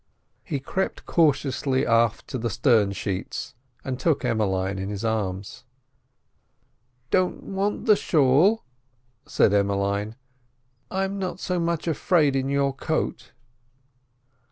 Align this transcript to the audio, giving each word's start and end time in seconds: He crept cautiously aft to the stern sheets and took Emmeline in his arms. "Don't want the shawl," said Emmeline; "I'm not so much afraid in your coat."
He 0.43 0.59
crept 0.59 1.05
cautiously 1.05 1.85
aft 1.85 2.27
to 2.29 2.39
the 2.39 2.49
stern 2.49 2.91
sheets 2.91 3.53
and 3.83 3.99
took 3.99 4.25
Emmeline 4.25 4.79
in 4.79 4.89
his 4.89 5.05
arms. 5.05 5.63
"Don't 7.11 7.43
want 7.43 7.85
the 7.85 7.95
shawl," 7.95 8.63
said 9.27 9.53
Emmeline; 9.53 10.15
"I'm 10.89 11.19
not 11.19 11.39
so 11.39 11.59
much 11.59 11.87
afraid 11.87 12.35
in 12.35 12.49
your 12.49 12.73
coat." 12.73 13.31